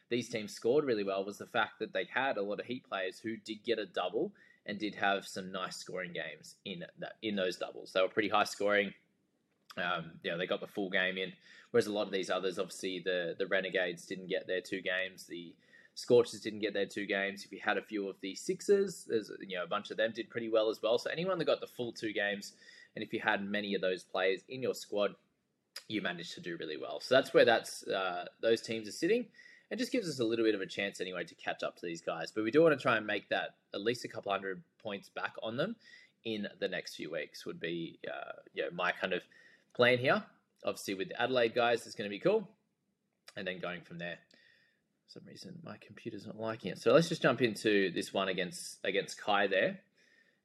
these 0.09 0.29
teams 0.29 0.53
scored 0.53 0.85
really 0.85 1.03
well 1.03 1.25
was 1.25 1.37
the 1.37 1.47
fact 1.47 1.79
that 1.79 1.93
they 1.93 2.07
had 2.13 2.37
a 2.37 2.41
lot 2.41 2.59
of 2.59 2.65
Heat 2.65 2.87
players 2.87 3.19
who 3.19 3.37
did 3.37 3.63
get 3.63 3.79
a 3.79 3.85
double 3.85 4.31
and 4.65 4.79
did 4.79 4.95
have 4.95 5.27
some 5.27 5.51
nice 5.51 5.77
scoring 5.77 6.13
games 6.13 6.55
in 6.65 6.85
that 6.99 7.13
in 7.21 7.35
those 7.35 7.57
doubles. 7.57 7.91
They 7.93 8.01
were 8.01 8.07
pretty 8.07 8.29
high 8.29 8.43
scoring. 8.43 8.93
Um, 9.77 10.11
yeah, 10.23 10.37
they 10.37 10.47
got 10.47 10.61
the 10.61 10.67
full 10.67 10.89
game 10.89 11.17
in, 11.17 11.33
whereas 11.71 11.87
a 11.87 11.93
lot 11.93 12.07
of 12.07 12.11
these 12.11 12.29
others, 12.29 12.59
obviously 12.59 13.01
the 13.03 13.35
the 13.37 13.47
Renegades 13.47 14.05
didn't 14.05 14.27
get 14.27 14.47
their 14.47 14.61
two 14.61 14.81
games. 14.81 15.25
The 15.25 15.53
Scorchers 15.95 16.41
didn't 16.41 16.59
get 16.59 16.73
their 16.73 16.85
two 16.85 17.05
games. 17.05 17.45
If 17.45 17.51
you 17.51 17.59
had 17.63 17.77
a 17.77 17.81
few 17.81 18.09
of 18.09 18.17
the 18.21 18.35
Sixers, 18.35 19.05
there's 19.07 19.31
you 19.47 19.57
know 19.57 19.63
a 19.63 19.67
bunch 19.67 19.91
of 19.91 19.97
them 19.97 20.11
did 20.13 20.29
pretty 20.29 20.49
well 20.49 20.69
as 20.69 20.81
well. 20.81 20.97
So 20.97 21.09
anyone 21.09 21.37
that 21.39 21.45
got 21.45 21.61
the 21.61 21.67
full 21.67 21.91
two 21.91 22.13
games, 22.13 22.53
and 22.95 23.03
if 23.03 23.13
you 23.13 23.21
had 23.21 23.43
many 23.43 23.75
of 23.75 23.81
those 23.81 24.03
players 24.03 24.41
in 24.49 24.61
your 24.61 24.73
squad, 24.73 25.15
you 25.87 26.01
managed 26.01 26.33
to 26.35 26.41
do 26.41 26.57
really 26.59 26.77
well. 26.77 26.99
So 26.99 27.15
that's 27.15 27.33
where 27.33 27.45
that's 27.45 27.87
uh, 27.87 28.25
those 28.41 28.61
teams 28.61 28.87
are 28.87 28.93
sitting. 28.93 29.25
It 29.71 29.79
just 29.79 29.91
gives 29.91 30.07
us 30.07 30.19
a 30.19 30.23
little 30.23 30.45
bit 30.45 30.53
of 30.53 30.61
a 30.61 30.65
chance 30.65 31.01
anyway 31.01 31.23
to 31.23 31.35
catch 31.35 31.63
up 31.63 31.75
to 31.77 31.85
these 31.85 32.01
guys. 32.01 32.31
But 32.31 32.43
we 32.43 32.51
do 32.51 32.61
want 32.61 32.77
to 32.77 32.81
try 32.81 32.97
and 32.97 33.07
make 33.07 33.29
that 33.29 33.55
at 33.73 33.81
least 33.81 34.05
a 34.05 34.07
couple 34.07 34.31
hundred 34.31 34.61
points 34.81 35.09
back 35.09 35.33
on 35.41 35.57
them 35.57 35.75
in 36.23 36.47
the 36.59 36.67
next 36.67 36.95
few 36.95 37.11
weeks. 37.11 37.45
Would 37.45 37.59
be 37.59 37.99
uh, 38.07 38.33
yeah 38.53 38.65
my 38.73 38.91
kind 38.91 39.13
of 39.13 39.21
plan 39.75 39.97
here. 39.97 40.23
Obviously, 40.63 40.95
with 40.95 41.09
the 41.09 41.21
Adelaide 41.21 41.53
guys, 41.53 41.85
it's 41.85 41.95
going 41.95 42.09
to 42.09 42.15
be 42.15 42.19
cool, 42.19 42.47
and 43.35 43.45
then 43.45 43.59
going 43.59 43.81
from 43.81 43.99
there. 43.99 44.17
For 45.05 45.19
some 45.19 45.27
reason, 45.27 45.59
my 45.63 45.77
computer's 45.77 46.25
not 46.25 46.39
liking 46.39 46.71
it. 46.71 46.79
So 46.79 46.93
let's 46.93 47.09
just 47.09 47.21
jump 47.21 47.41
into 47.41 47.91
this 47.91 48.13
one 48.13 48.27
against 48.29 48.79
against 48.83 49.21
Kai 49.21 49.47
there, 49.47 49.79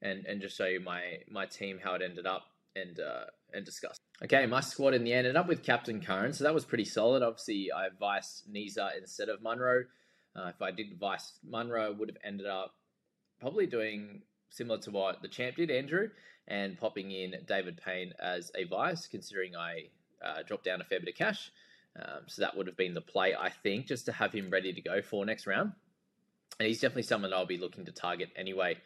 and 0.02 0.26
and 0.26 0.40
just 0.40 0.56
show 0.56 0.66
you 0.66 0.80
my 0.80 1.20
my 1.30 1.46
team 1.46 1.78
how 1.82 1.94
it 1.94 2.02
ended 2.02 2.26
up 2.26 2.42
and 2.76 3.00
uh, 3.00 3.24
and 3.54 3.64
discuss. 3.64 3.96
Okay, 4.22 4.44
my 4.46 4.60
squad 4.60 4.92
in 4.92 5.04
the 5.04 5.12
end 5.12 5.26
ended 5.26 5.36
up 5.36 5.48
with 5.48 5.62
Captain 5.62 6.00
Curran, 6.00 6.34
so 6.34 6.44
that 6.44 6.52
was 6.52 6.66
pretty 6.66 6.84
solid. 6.84 7.22
Obviously, 7.22 7.70
I 7.74 7.88
vice 7.98 8.42
Neser 8.50 8.90
instead 8.98 9.30
of 9.30 9.42
Munro. 9.42 9.84
Uh, 10.36 10.48
if 10.54 10.60
I 10.60 10.70
did 10.70 10.98
vice 11.00 11.32
Munro, 11.42 11.86
I 11.86 11.90
would 11.90 12.10
have 12.10 12.18
ended 12.22 12.46
up 12.46 12.74
probably 13.40 13.66
doing 13.66 14.22
similar 14.50 14.78
to 14.80 14.90
what 14.90 15.22
the 15.22 15.28
champ 15.28 15.56
did, 15.56 15.70
Andrew, 15.70 16.08
and 16.48 16.78
popping 16.78 17.10
in 17.10 17.36
David 17.46 17.80
Payne 17.84 18.12
as 18.20 18.50
a 18.56 18.64
vice, 18.64 19.06
considering 19.06 19.56
I 19.56 19.88
uh, 20.24 20.42
dropped 20.46 20.64
down 20.64 20.80
a 20.80 20.84
fair 20.84 21.00
bit 21.00 21.08
of 21.08 21.14
cash. 21.14 21.50
Um, 21.98 22.22
so 22.26 22.42
that 22.42 22.56
would 22.56 22.66
have 22.66 22.76
been 22.76 22.94
the 22.94 23.00
play, 23.00 23.34
I 23.34 23.48
think, 23.48 23.86
just 23.86 24.06
to 24.06 24.12
have 24.12 24.32
him 24.32 24.50
ready 24.50 24.72
to 24.72 24.80
go 24.80 25.02
for 25.02 25.24
next 25.24 25.46
round. 25.46 25.72
And 26.58 26.66
he's 26.66 26.80
definitely 26.80 27.02
someone 27.02 27.32
I'll 27.32 27.46
be 27.46 27.58
looking 27.58 27.84
to 27.86 27.92
target 27.92 28.30
anyway. 28.36 28.76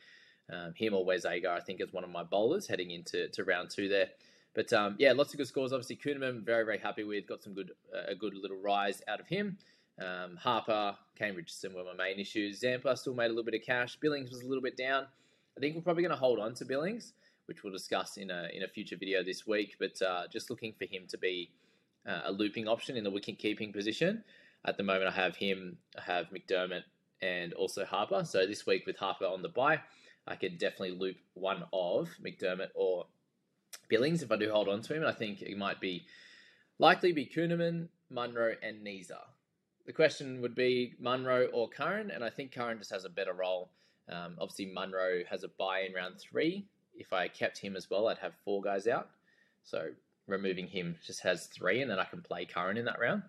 Um, 0.52 0.74
him 0.74 0.94
or 0.94 1.04
Wes 1.04 1.24
Agar, 1.24 1.52
I 1.52 1.60
think, 1.60 1.80
is 1.80 1.92
one 1.92 2.04
of 2.04 2.10
my 2.10 2.22
bowlers 2.22 2.66
heading 2.66 2.90
into 2.90 3.28
to 3.28 3.44
round 3.44 3.70
two 3.70 3.88
there. 3.88 4.08
But 4.54 4.72
um, 4.72 4.96
yeah, 4.98 5.12
lots 5.12 5.32
of 5.32 5.38
good 5.38 5.48
scores. 5.48 5.72
Obviously, 5.72 5.96
Kuhnemann, 5.96 6.44
very 6.44 6.64
very 6.64 6.78
happy 6.78 7.02
with. 7.02 7.26
Got 7.26 7.42
some 7.42 7.54
good 7.54 7.72
uh, 7.94 8.12
a 8.12 8.14
good 8.14 8.34
little 8.34 8.60
rise 8.60 9.02
out 9.08 9.20
of 9.20 9.26
him. 9.26 9.58
Um, 10.00 10.36
Harper, 10.36 10.96
Kane 11.16 11.34
Richardson 11.34 11.74
were 11.74 11.84
my 11.84 11.94
main 11.94 12.18
issues. 12.18 12.60
Zampa 12.60 12.96
still 12.96 13.14
made 13.14 13.26
a 13.26 13.28
little 13.28 13.44
bit 13.44 13.54
of 13.54 13.62
cash. 13.62 13.96
Billings 13.96 14.30
was 14.30 14.42
a 14.42 14.46
little 14.46 14.62
bit 14.62 14.76
down. 14.76 15.06
I 15.56 15.60
think 15.60 15.76
we're 15.76 15.82
probably 15.82 16.02
going 16.02 16.14
to 16.14 16.18
hold 16.18 16.40
on 16.40 16.54
to 16.54 16.64
Billings, 16.64 17.12
which 17.46 17.62
we'll 17.62 17.72
discuss 17.72 18.16
in 18.16 18.30
a 18.30 18.48
in 18.52 18.62
a 18.62 18.68
future 18.68 18.96
video 18.96 19.22
this 19.22 19.46
week. 19.46 19.76
But 19.78 20.00
uh, 20.02 20.22
just 20.30 20.50
looking 20.50 20.72
for 20.72 20.84
him 20.84 21.06
to 21.08 21.18
be 21.18 21.50
uh, 22.06 22.22
a 22.24 22.32
looping 22.32 22.68
option 22.68 22.96
in 22.96 23.04
the 23.04 23.10
wicket 23.10 23.38
keeping 23.38 23.72
position. 23.72 24.24
At 24.66 24.76
the 24.76 24.82
moment, 24.82 25.08
I 25.08 25.12
have 25.12 25.36
him, 25.36 25.76
I 25.98 26.02
have 26.02 26.26
McDermott, 26.30 26.84
and 27.20 27.52
also 27.52 27.84
Harper. 27.84 28.24
So 28.24 28.46
this 28.46 28.66
week 28.66 28.86
with 28.86 28.96
Harper 28.96 29.26
on 29.26 29.42
the 29.42 29.48
bye, 29.48 29.80
I 30.26 30.36
could 30.36 30.58
definitely 30.58 30.92
loop 30.92 31.16
one 31.34 31.64
of 31.72 32.08
McDermott 32.24 32.70
or 32.74 33.06
Billings 33.88 34.22
if 34.22 34.32
I 34.32 34.36
do 34.36 34.50
hold 34.50 34.68
on 34.68 34.80
to 34.82 34.94
him. 34.94 35.02
And 35.02 35.10
I 35.10 35.14
think 35.14 35.42
it 35.42 35.58
might 35.58 35.80
be 35.80 36.06
likely 36.78 37.12
be 37.12 37.26
Kuhnemann, 37.26 37.88
Munro, 38.10 38.54
and 38.62 38.84
Neser. 38.84 39.20
The 39.86 39.92
question 39.92 40.40
would 40.40 40.54
be 40.54 40.94
Munro 40.98 41.46
or 41.52 41.68
Curran, 41.68 42.10
and 42.10 42.24
I 42.24 42.30
think 42.30 42.52
Curran 42.52 42.78
just 42.78 42.90
has 42.90 43.04
a 43.04 43.10
better 43.10 43.34
role. 43.34 43.70
Um, 44.08 44.36
obviously, 44.40 44.66
Munro 44.66 45.24
has 45.28 45.44
a 45.44 45.48
buy 45.48 45.80
in 45.80 45.92
round 45.92 46.18
three. 46.18 46.66
If 46.96 47.12
I 47.12 47.28
kept 47.28 47.58
him 47.58 47.76
as 47.76 47.90
well, 47.90 48.08
I'd 48.08 48.18
have 48.18 48.34
four 48.44 48.62
guys 48.62 48.86
out. 48.86 49.08
So 49.62 49.90
removing 50.26 50.66
him 50.66 50.96
just 51.04 51.22
has 51.22 51.46
three, 51.46 51.82
and 51.82 51.90
then 51.90 51.98
I 51.98 52.04
can 52.04 52.22
play 52.22 52.44
Curran 52.44 52.76
in 52.76 52.84
that 52.86 53.00
round 53.00 53.22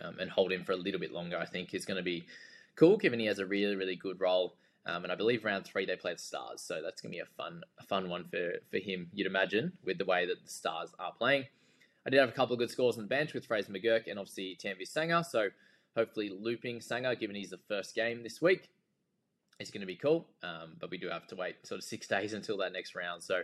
um, 0.00 0.18
and 0.18 0.30
hold 0.30 0.52
him 0.52 0.64
for 0.64 0.72
a 0.72 0.76
little 0.76 1.00
bit 1.00 1.12
longer. 1.12 1.38
I 1.38 1.46
think 1.46 1.74
is 1.74 1.84
going 1.84 1.96
to 1.96 2.02
be 2.02 2.26
cool, 2.76 2.96
given 2.96 3.20
he 3.20 3.26
has 3.26 3.38
a 3.38 3.46
really, 3.46 3.76
really 3.76 3.96
good 3.96 4.20
role. 4.20 4.54
Um, 4.86 5.02
and 5.02 5.12
I 5.12 5.16
believe 5.16 5.44
round 5.44 5.66
three 5.66 5.84
they 5.84 5.96
play 5.96 6.14
the 6.14 6.18
Stars, 6.18 6.62
so 6.62 6.80
that's 6.82 7.02
going 7.02 7.12
to 7.12 7.16
be 7.16 7.20
a 7.20 7.26
fun, 7.36 7.62
a 7.78 7.82
fun 7.82 8.08
one 8.08 8.24
for 8.30 8.52
for 8.70 8.78
him. 8.78 9.08
You'd 9.12 9.26
imagine 9.26 9.72
with 9.84 9.98
the 9.98 10.04
way 10.04 10.26
that 10.26 10.42
the 10.42 10.50
Stars 10.50 10.90
are 10.98 11.12
playing. 11.12 11.44
I 12.06 12.10
did 12.10 12.20
have 12.20 12.30
a 12.30 12.32
couple 12.32 12.54
of 12.54 12.58
good 12.58 12.70
scores 12.70 12.96
on 12.96 13.02
the 13.02 13.08
bench 13.08 13.34
with 13.34 13.44
Fraser 13.44 13.70
McGurk 13.70 14.06
and 14.06 14.18
obviously 14.18 14.56
Tanveer 14.62 14.90
Sangha. 14.90 15.26
So 15.26 15.48
hopefully 15.94 16.30
looping 16.30 16.78
Sangha, 16.78 17.18
given 17.18 17.36
he's 17.36 17.50
the 17.50 17.58
first 17.68 17.94
game 17.94 18.22
this 18.22 18.40
week, 18.40 18.70
is 19.60 19.70
going 19.70 19.80
to 19.80 19.86
be 19.86 19.96
cool. 19.96 20.26
Um, 20.42 20.76
but 20.78 20.90
we 20.90 20.98
do 20.98 21.08
have 21.08 21.26
to 21.28 21.36
wait 21.36 21.66
sort 21.66 21.78
of 21.78 21.84
six 21.84 22.06
days 22.16 22.32
until 22.32 22.56
that 22.58 22.72
next 22.72 22.94
round. 22.94 23.22
So 23.22 23.42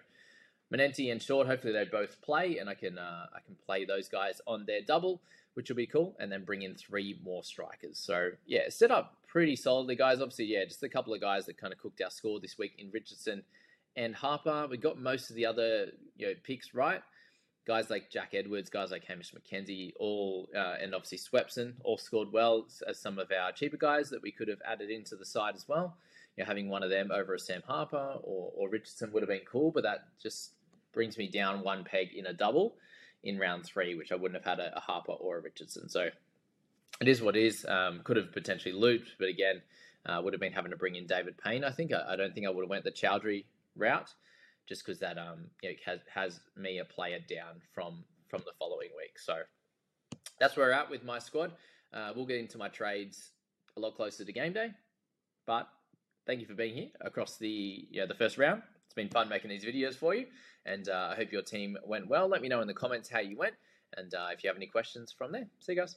Manenti 0.72 1.12
and 1.12 1.22
Short, 1.22 1.46
hopefully 1.46 1.72
they 1.72 1.84
both 1.84 2.20
play, 2.22 2.58
and 2.58 2.68
I 2.68 2.74
can 2.74 2.98
uh, 2.98 3.26
I 3.34 3.40
can 3.44 3.56
play 3.66 3.84
those 3.84 4.08
guys 4.08 4.40
on 4.46 4.64
their 4.66 4.80
double, 4.80 5.20
which 5.54 5.68
will 5.68 5.76
be 5.76 5.86
cool, 5.86 6.16
and 6.18 6.30
then 6.32 6.44
bring 6.44 6.62
in 6.62 6.74
three 6.74 7.18
more 7.22 7.44
strikers. 7.44 7.98
So 7.98 8.30
yeah, 8.46 8.68
set 8.68 8.90
up 8.90 9.16
pretty 9.26 9.56
solidly, 9.56 9.96
guys. 9.96 10.20
Obviously, 10.20 10.46
yeah, 10.46 10.64
just 10.64 10.82
a 10.82 10.88
couple 10.88 11.12
of 11.14 11.20
guys 11.20 11.46
that 11.46 11.58
kind 11.58 11.72
of 11.72 11.78
cooked 11.78 12.00
our 12.02 12.10
score 12.10 12.40
this 12.40 12.58
week 12.58 12.72
in 12.78 12.90
Richardson 12.92 13.42
and 13.96 14.14
Harper. 14.14 14.66
We 14.68 14.76
got 14.78 14.98
most 14.98 15.30
of 15.30 15.36
the 15.36 15.46
other 15.46 15.88
you 16.16 16.26
know 16.26 16.32
picks 16.42 16.74
right. 16.74 17.02
Guys 17.66 17.88
like 17.88 18.10
Jack 18.10 18.34
Edwards, 18.34 18.68
guys 18.68 18.90
like 18.90 19.04
Hamish 19.04 19.32
McKenzie, 19.32 19.92
all 19.98 20.48
uh, 20.54 20.74
and 20.80 20.94
obviously 20.94 21.18
Swepson 21.18 21.74
all 21.82 21.96
scored 21.96 22.30
well 22.30 22.66
as 22.86 22.98
some 22.98 23.18
of 23.18 23.32
our 23.32 23.52
cheaper 23.52 23.78
guys 23.78 24.10
that 24.10 24.22
we 24.22 24.30
could 24.30 24.48
have 24.48 24.60
added 24.66 24.90
into 24.90 25.16
the 25.16 25.24
side 25.24 25.54
as 25.54 25.66
well. 25.66 25.96
You 26.36 26.42
know, 26.42 26.48
having 26.48 26.68
one 26.68 26.82
of 26.82 26.90
them 26.90 27.10
over 27.10 27.34
a 27.34 27.38
Sam 27.38 27.62
Harper 27.66 28.16
or, 28.22 28.52
or 28.54 28.68
Richardson 28.68 29.12
would 29.12 29.22
have 29.22 29.30
been 29.30 29.46
cool, 29.50 29.70
but 29.70 29.84
that 29.84 30.08
just 30.22 30.50
brings 30.92 31.16
me 31.16 31.26
down 31.26 31.62
one 31.62 31.84
peg 31.84 32.12
in 32.14 32.26
a 32.26 32.32
double 32.32 32.74
in 33.22 33.38
round 33.38 33.64
three, 33.64 33.94
which 33.94 34.12
I 34.12 34.16
wouldn't 34.16 34.42
have 34.42 34.58
had 34.58 34.64
a, 34.64 34.76
a 34.76 34.80
Harper 34.80 35.12
or 35.12 35.38
a 35.38 35.40
Richardson. 35.40 35.88
So 35.88 36.08
it 37.00 37.08
is 37.08 37.22
what 37.22 37.36
it 37.36 37.44
is. 37.44 37.64
Um, 37.66 38.00
could 38.04 38.16
have 38.16 38.32
potentially 38.32 38.74
looped, 38.74 39.12
but 39.18 39.28
again, 39.28 39.62
uh, 40.06 40.20
would 40.22 40.32
have 40.32 40.40
been 40.40 40.52
having 40.52 40.70
to 40.70 40.76
bring 40.76 40.96
in 40.96 41.06
David 41.06 41.36
Payne. 41.38 41.64
I 41.64 41.70
think 41.70 41.92
I, 41.92 42.12
I 42.12 42.16
don't 42.16 42.34
think 42.34 42.46
I 42.46 42.50
would 42.50 42.62
have 42.62 42.70
went 42.70 42.84
the 42.84 42.92
Choudhury 42.92 43.44
route, 43.76 44.12
just 44.68 44.84
because 44.84 44.98
that 45.00 45.18
um 45.18 45.46
you 45.62 45.70
know, 45.70 45.74
has 45.84 46.00
has 46.12 46.40
me 46.56 46.78
a 46.78 46.84
player 46.84 47.18
down 47.28 47.60
from 47.74 48.04
from 48.28 48.42
the 48.44 48.52
following 48.58 48.88
week. 48.96 49.18
So 49.18 49.38
that's 50.38 50.56
where 50.56 50.66
we're 50.66 50.72
at 50.72 50.90
with 50.90 51.04
my 51.04 51.18
squad. 51.18 51.52
Uh, 51.92 52.12
we'll 52.14 52.26
get 52.26 52.38
into 52.38 52.58
my 52.58 52.68
trades 52.68 53.30
a 53.76 53.80
lot 53.80 53.94
closer 53.94 54.24
to 54.24 54.32
game 54.32 54.52
day, 54.52 54.70
but 55.46 55.68
thank 56.26 56.40
you 56.40 56.46
for 56.46 56.54
being 56.54 56.74
here 56.74 56.88
across 57.00 57.36
the 57.36 57.86
yeah 57.90 58.06
the 58.06 58.14
first 58.14 58.38
round. 58.38 58.62
It's 58.86 58.94
been 58.94 59.08
fun 59.08 59.28
making 59.28 59.50
these 59.50 59.64
videos 59.64 59.94
for 59.94 60.14
you, 60.14 60.26
and 60.66 60.88
uh, 60.88 61.10
I 61.12 61.14
hope 61.16 61.32
your 61.32 61.42
team 61.42 61.76
went 61.86 62.08
well. 62.08 62.28
Let 62.28 62.42
me 62.42 62.48
know 62.48 62.60
in 62.60 62.68
the 62.68 62.74
comments 62.74 63.08
how 63.08 63.20
you 63.20 63.36
went, 63.36 63.54
and 63.96 64.12
uh, 64.14 64.28
if 64.32 64.42
you 64.42 64.48
have 64.48 64.56
any 64.56 64.66
questions 64.66 65.14
from 65.16 65.32
there. 65.32 65.46
See 65.60 65.72
you 65.72 65.80
guys. 65.80 65.96